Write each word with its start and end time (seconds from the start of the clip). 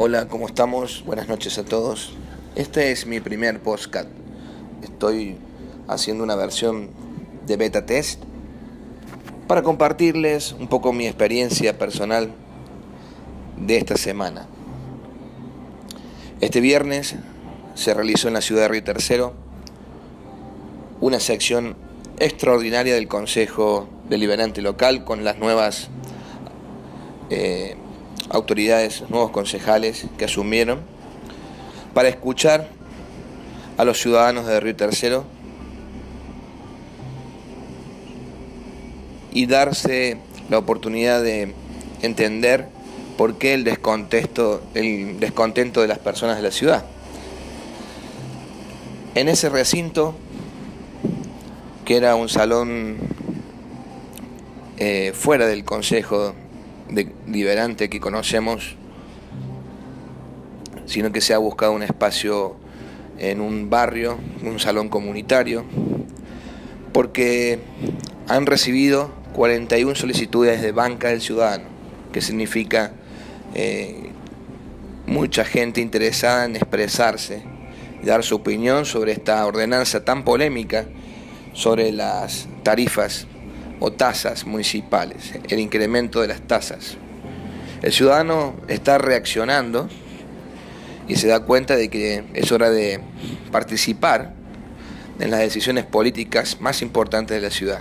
Hola, 0.00 0.28
¿cómo 0.28 0.46
estamos? 0.46 1.02
Buenas 1.04 1.26
noches 1.26 1.58
a 1.58 1.64
todos. 1.64 2.12
Este 2.54 2.92
es 2.92 3.04
mi 3.04 3.18
primer 3.18 3.58
podcast. 3.58 4.08
Estoy 4.80 5.38
haciendo 5.88 6.22
una 6.22 6.36
versión 6.36 6.90
de 7.48 7.56
beta 7.56 7.84
test 7.84 8.22
para 9.48 9.64
compartirles 9.64 10.52
un 10.52 10.68
poco 10.68 10.92
mi 10.92 11.08
experiencia 11.08 11.76
personal 11.78 12.30
de 13.56 13.76
esta 13.76 13.96
semana. 13.96 14.46
Este 16.40 16.60
viernes 16.60 17.16
se 17.74 17.92
realizó 17.92 18.28
en 18.28 18.34
la 18.34 18.40
ciudad 18.40 18.62
de 18.62 18.68
Río 18.68 18.84
Tercero 18.84 19.34
una 21.00 21.18
sección 21.18 21.74
extraordinaria 22.20 22.94
del 22.94 23.08
Consejo 23.08 23.88
Deliberante 24.08 24.62
Local 24.62 25.04
con 25.04 25.24
las 25.24 25.38
nuevas 25.38 25.88
eh, 27.30 27.74
autoridades, 28.30 29.04
nuevos 29.08 29.30
concejales 29.30 30.06
que 30.16 30.24
asumieron 30.24 30.80
para 31.94 32.08
escuchar 32.08 32.68
a 33.76 33.84
los 33.84 34.00
ciudadanos 34.00 34.46
de 34.46 34.60
Río 34.60 34.76
Tercero 34.76 35.24
y 39.32 39.46
darse 39.46 40.18
la 40.50 40.58
oportunidad 40.58 41.22
de 41.22 41.54
entender 42.02 42.68
por 43.16 43.36
qué 43.36 43.54
el 43.54 43.64
descontento, 43.64 44.62
el 44.74 45.20
descontento 45.20 45.80
de 45.80 45.88
las 45.88 45.98
personas 45.98 46.36
de 46.36 46.42
la 46.42 46.50
ciudad. 46.50 46.84
En 49.14 49.28
ese 49.28 49.48
recinto, 49.48 50.14
que 51.84 51.96
era 51.96 52.14
un 52.14 52.28
salón 52.28 52.98
eh, 54.76 55.12
fuera 55.14 55.46
del 55.46 55.64
Consejo 55.64 56.34
deliberante 56.90 57.88
que 57.88 58.00
conocemos, 58.00 58.76
sino 60.86 61.12
que 61.12 61.20
se 61.20 61.34
ha 61.34 61.38
buscado 61.38 61.72
un 61.72 61.82
espacio 61.82 62.56
en 63.18 63.40
un 63.40 63.68
barrio, 63.68 64.18
un 64.42 64.58
salón 64.58 64.88
comunitario, 64.88 65.64
porque 66.92 67.58
han 68.28 68.46
recibido 68.46 69.12
41 69.34 69.94
solicitudes 69.94 70.62
de 70.62 70.72
banca 70.72 71.08
del 71.08 71.20
ciudadano, 71.20 71.64
que 72.12 72.20
significa 72.20 72.92
eh, 73.54 74.10
mucha 75.06 75.44
gente 75.44 75.80
interesada 75.80 76.44
en 76.44 76.56
expresarse 76.56 77.42
dar 78.02 78.22
su 78.22 78.36
opinión 78.36 78.84
sobre 78.84 79.12
esta 79.12 79.44
ordenanza 79.46 80.04
tan 80.04 80.24
polémica 80.24 80.86
sobre 81.52 81.92
las 81.92 82.48
tarifas 82.62 83.26
o 83.80 83.92
tasas 83.92 84.46
municipales, 84.46 85.34
el 85.48 85.58
incremento 85.58 86.20
de 86.20 86.28
las 86.28 86.40
tasas. 86.42 86.96
El 87.82 87.92
ciudadano 87.92 88.56
está 88.66 88.98
reaccionando 88.98 89.88
y 91.06 91.16
se 91.16 91.28
da 91.28 91.40
cuenta 91.40 91.76
de 91.76 91.88
que 91.88 92.24
es 92.34 92.50
hora 92.50 92.70
de 92.70 93.00
participar 93.52 94.34
en 95.20 95.30
las 95.30 95.40
decisiones 95.40 95.84
políticas 95.84 96.60
más 96.60 96.82
importantes 96.82 97.36
de 97.36 97.40
la 97.40 97.50
ciudad. 97.50 97.80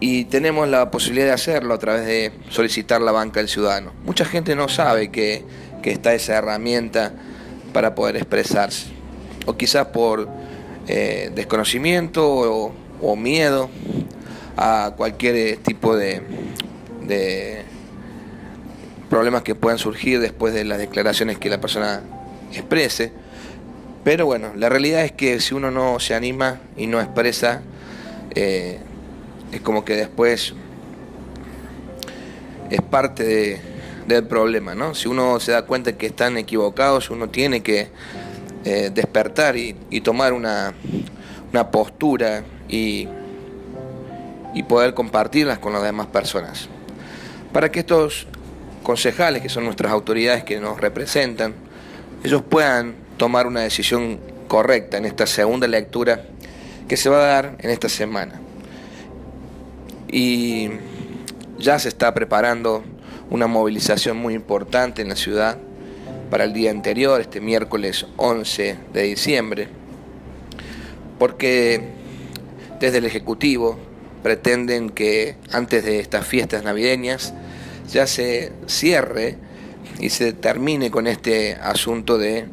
Y 0.00 0.26
tenemos 0.26 0.68
la 0.68 0.90
posibilidad 0.90 1.26
de 1.26 1.32
hacerlo 1.32 1.74
a 1.74 1.78
través 1.78 2.06
de 2.06 2.32
solicitar 2.50 3.00
la 3.00 3.12
banca 3.12 3.40
del 3.40 3.48
ciudadano. 3.48 3.92
Mucha 4.04 4.24
gente 4.24 4.54
no 4.54 4.68
sabe 4.68 5.10
que, 5.10 5.44
está 5.82 6.12
esa 6.12 6.34
herramienta 6.34 7.14
para 7.72 7.94
poder 7.94 8.16
expresarse. 8.16 8.88
O 9.46 9.56
quizás 9.56 9.86
por 9.86 10.28
eh, 10.86 11.32
desconocimiento 11.34 12.28
o 13.00 13.16
miedo 13.16 13.70
a 14.60 14.90
cualquier 14.96 15.36
eh, 15.36 15.56
tipo 15.56 15.96
de, 15.96 16.22
problemas 19.08 19.42
que 19.42 19.54
puedan 19.54 19.78
surgir 19.78 20.20
después 20.20 20.52
de 20.52 20.64
las 20.64 20.78
declaraciones 20.78 21.38
que 21.38 21.48
la 21.48 21.60
persona 21.60 22.02
exprese. 22.52 23.12
Pero 24.04 24.26
bueno, 24.26 24.52
la 24.56 24.68
realidad 24.68 25.04
es 25.04 25.12
que 25.12 25.40
si 25.40 25.54
uno 25.54 25.70
no 25.70 26.00
se 26.00 26.14
anima 26.14 26.60
y 26.76 26.88
no 26.88 27.00
expresa, 27.00 27.62
eh, 28.34 28.80
es 29.52 29.60
como 29.60 29.84
que 29.84 29.94
después 29.94 30.54
es 32.68 32.82
parte 32.82 33.60
del 34.06 34.26
problema, 34.26 34.74
¿no? 34.74 34.94
Si 34.94 35.08
uno 35.08 35.40
se 35.40 35.52
da 35.52 35.62
cuenta 35.62 35.96
que 35.96 36.06
están 36.06 36.36
equivocados, 36.36 37.10
uno 37.10 37.28
tiene 37.30 37.62
que 37.62 37.88
eh, 38.64 38.90
despertar 38.92 39.56
y, 39.56 39.74
tomar 40.02 40.32
una, 40.32 40.74
una 41.52 41.70
postura 41.70 42.42
y 42.68 43.08
y 44.54 44.62
poder 44.62 44.94
compartirlas 44.94 45.58
con 45.58 45.72
las 45.72 45.82
demás 45.82 46.06
personas. 46.06 46.68
Para 47.52 47.70
que 47.70 47.80
estos 47.80 48.26
concejales, 48.82 49.42
que 49.42 49.48
son 49.48 49.64
nuestras 49.64 49.92
autoridades 49.92 50.44
que 50.44 50.60
nos 50.60 50.80
representan, 50.80 51.54
ellos 52.24 52.42
puedan 52.42 52.94
tomar 53.16 53.46
una 53.46 53.60
decisión 53.60 54.18
correcta 54.48 54.96
en 54.96 55.04
esta 55.04 55.26
segunda 55.26 55.68
lectura 55.68 56.24
que 56.88 56.96
se 56.96 57.10
va 57.10 57.18
a 57.18 57.26
dar 57.26 57.56
en 57.60 57.70
esta 57.70 57.88
semana. 57.88 58.40
Y 60.10 60.70
ya 61.58 61.78
se 61.78 61.88
está 61.88 62.14
preparando 62.14 62.82
una 63.30 63.46
movilización 63.46 64.16
muy 64.16 64.34
importante 64.34 65.02
en 65.02 65.08
la 65.08 65.16
ciudad 65.16 65.58
para 66.30 66.44
el 66.44 66.52
día 66.52 66.70
anterior, 66.70 67.20
este 67.20 67.40
miércoles 67.40 68.06
11 68.16 68.78
de 68.92 69.02
diciembre, 69.02 69.68
porque 71.18 71.82
desde 72.80 72.98
el 72.98 73.06
Ejecutivo 73.06 73.78
pretenden 74.22 74.90
que 74.90 75.36
antes 75.52 75.84
de 75.84 76.00
estas 76.00 76.26
fiestas 76.26 76.64
navideñas 76.64 77.34
ya 77.90 78.06
se 78.06 78.52
cierre 78.66 79.36
y 79.98 80.10
se 80.10 80.32
termine 80.32 80.90
con 80.90 81.06
este 81.06 81.54
asunto 81.54 82.18
de 82.18 82.46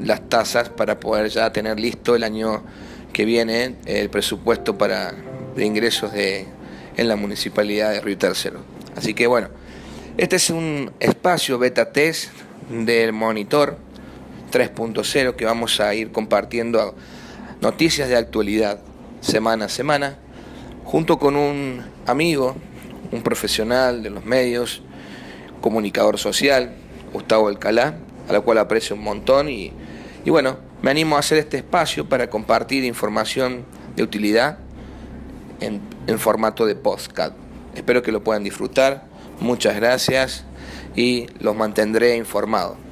las 0.00 0.28
tasas 0.28 0.68
para 0.68 1.00
poder 1.00 1.28
ya 1.28 1.52
tener 1.52 1.78
listo 1.78 2.16
el 2.16 2.24
año 2.24 2.62
que 3.12 3.24
viene 3.24 3.76
el 3.86 4.10
presupuesto 4.10 4.76
para 4.76 5.14
de 5.54 5.64
ingresos 5.64 6.12
de, 6.12 6.46
en 6.96 7.08
la 7.08 7.16
municipalidad 7.16 7.92
de 7.92 8.00
Río 8.00 8.18
Tercero. 8.18 8.60
Así 8.96 9.14
que 9.14 9.26
bueno, 9.26 9.48
este 10.16 10.36
es 10.36 10.50
un 10.50 10.92
espacio 11.00 11.58
beta 11.58 11.92
test 11.92 12.30
del 12.70 13.12
monitor 13.12 13.78
3.0 14.52 15.36
que 15.36 15.44
vamos 15.44 15.80
a 15.80 15.94
ir 15.94 16.12
compartiendo 16.12 16.94
noticias 17.60 18.08
de 18.08 18.16
actualidad 18.16 18.80
semana 19.20 19.66
a 19.66 19.68
semana 19.68 20.18
junto 20.84 21.18
con 21.18 21.36
un 21.36 21.82
amigo, 22.06 22.56
un 23.10 23.22
profesional 23.22 24.02
de 24.02 24.10
los 24.10 24.24
medios, 24.24 24.82
comunicador 25.60 26.18
social, 26.18 26.74
Gustavo 27.12 27.48
Alcalá, 27.48 27.96
a 28.28 28.32
la 28.32 28.40
cual 28.40 28.58
aprecio 28.58 28.96
un 28.96 29.02
montón 29.02 29.48
y, 29.48 29.72
bueno, 30.26 30.58
me 30.82 30.90
animo 30.90 31.16
a 31.16 31.20
hacer 31.20 31.38
este 31.38 31.58
espacio 31.58 32.08
para 32.08 32.28
compartir 32.28 32.84
información 32.84 33.64
de 33.96 34.02
utilidad 34.02 34.58
en, 35.60 35.80
en 36.06 36.18
formato 36.18 36.66
de 36.66 36.74
podcast. 36.74 37.34
Espero 37.74 38.02
que 38.02 38.12
lo 38.12 38.22
puedan 38.22 38.44
disfrutar. 38.44 39.04
Muchas 39.40 39.76
gracias 39.76 40.44
y 40.94 41.26
los 41.40 41.56
mantendré 41.56 42.16
informados. 42.16 42.83